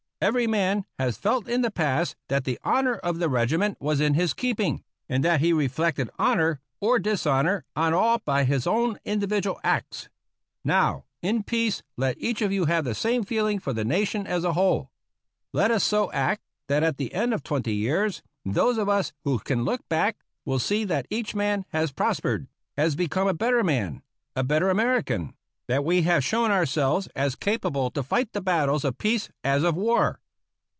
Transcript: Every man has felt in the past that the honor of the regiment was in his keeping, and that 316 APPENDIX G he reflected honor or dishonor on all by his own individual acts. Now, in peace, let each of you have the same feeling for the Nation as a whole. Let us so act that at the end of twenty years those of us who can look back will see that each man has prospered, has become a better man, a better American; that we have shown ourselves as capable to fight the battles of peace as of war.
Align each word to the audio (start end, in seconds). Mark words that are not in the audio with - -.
Every 0.23 0.45
man 0.45 0.85
has 0.99 1.17
felt 1.17 1.47
in 1.47 1.61
the 1.63 1.71
past 1.71 2.15
that 2.29 2.43
the 2.43 2.59
honor 2.63 2.93
of 2.93 3.17
the 3.17 3.27
regiment 3.27 3.81
was 3.81 3.99
in 3.99 4.13
his 4.13 4.35
keeping, 4.35 4.83
and 5.09 5.23
that 5.23 5.39
316 5.39 5.45
APPENDIX 5.47 5.47
G 5.47 5.47
he 5.47 6.03
reflected 6.03 6.23
honor 6.31 6.61
or 6.79 6.99
dishonor 6.99 7.65
on 7.75 7.95
all 7.95 8.19
by 8.19 8.43
his 8.43 8.67
own 8.67 8.99
individual 9.03 9.59
acts. 9.63 10.09
Now, 10.63 11.05
in 11.23 11.41
peace, 11.41 11.81
let 11.97 12.19
each 12.19 12.43
of 12.43 12.51
you 12.51 12.65
have 12.65 12.85
the 12.85 12.93
same 12.93 13.23
feeling 13.23 13.57
for 13.57 13.73
the 13.73 13.83
Nation 13.83 14.27
as 14.27 14.43
a 14.43 14.53
whole. 14.53 14.91
Let 15.53 15.71
us 15.71 15.83
so 15.83 16.11
act 16.11 16.43
that 16.67 16.83
at 16.83 16.97
the 16.97 17.15
end 17.15 17.33
of 17.33 17.41
twenty 17.41 17.73
years 17.73 18.21
those 18.45 18.77
of 18.77 18.87
us 18.87 19.13
who 19.23 19.39
can 19.39 19.63
look 19.65 19.81
back 19.89 20.17
will 20.45 20.59
see 20.59 20.83
that 20.83 21.07
each 21.09 21.33
man 21.33 21.65
has 21.69 21.91
prospered, 21.91 22.47
has 22.77 22.95
become 22.95 23.27
a 23.27 23.33
better 23.33 23.63
man, 23.63 24.03
a 24.35 24.43
better 24.43 24.69
American; 24.69 25.33
that 25.67 25.85
we 25.85 26.01
have 26.01 26.21
shown 26.21 26.51
ourselves 26.51 27.07
as 27.15 27.33
capable 27.35 27.89
to 27.89 28.03
fight 28.03 28.33
the 28.33 28.41
battles 28.41 28.83
of 28.83 28.97
peace 28.97 29.29
as 29.41 29.63
of 29.63 29.73
war. 29.73 30.19